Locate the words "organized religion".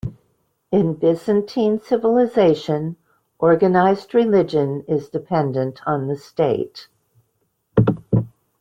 3.37-4.83